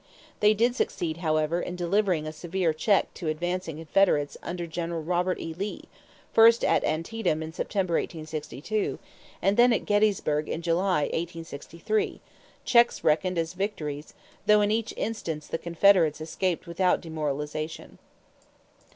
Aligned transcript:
They 0.39 0.55
did 0.55 0.75
succeed, 0.75 1.17
however, 1.17 1.61
in 1.61 1.75
delivering 1.75 2.25
a 2.25 2.33
severe 2.33 2.73
check 2.73 3.13
to 3.13 3.27
advancing 3.27 3.77
Confederates 3.77 4.35
under 4.41 4.65
General 4.65 5.03
Robert 5.03 5.39
E. 5.39 5.53
Lee, 5.55 5.83
first 6.33 6.63
at 6.65 6.83
Antietam 6.83 7.43
in 7.43 7.53
September, 7.53 7.93
1862, 7.93 8.97
and 9.43 9.57
then 9.57 9.71
at 9.71 9.85
Gettysburg 9.85 10.49
in 10.49 10.63
July, 10.63 11.01
1863 11.03 12.19
checks 12.65 13.03
reckoned 13.03 13.37
as 13.37 13.53
victories 13.53 14.15
though 14.47 14.61
in 14.61 14.71
each 14.71 14.91
instance 14.97 15.45
the 15.45 15.59
Confederates 15.59 16.19
escaped 16.19 16.65
without 16.65 16.99
demoralization. 16.99 17.99